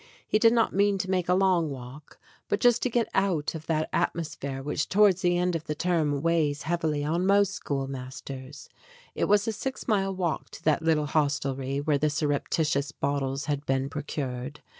He 0.27 0.39
did 0.39 0.51
not 0.51 0.73
mean 0.73 0.97
to 0.97 1.11
make 1.11 1.29
a 1.29 1.35
long 1.35 1.69
walk, 1.69 2.17
but 2.47 2.59
just 2.59 2.81
to 2.81 2.89
get 2.89 3.07
out 3.13 3.53
of 3.53 3.67
that 3.67 3.87
atmos 3.91 4.35
phere 4.35 4.63
which 4.63 4.89
towards 4.89 5.21
the 5.21 5.37
end 5.37 5.55
of 5.55 5.65
the 5.65 5.75
term 5.75 6.23
weighs 6.23 6.63
heavily 6.63 7.03
on 7.03 7.23
most 7.27 7.53
schoolmasters. 7.53 8.67
It 9.13 9.25
was 9.25 9.47
a 9.47 9.51
six 9.51 9.87
mile 9.87 10.15
walk 10.15 10.49
to 10.53 10.63
that 10.63 10.81
little 10.81 11.05
hostelry 11.05 11.79
where 11.81 11.99
the 11.99 12.09
surreptitious 12.09 12.91
bottles 12.91 13.45
had 13.45 13.63
been 13.67 13.89
procured. 13.91 14.61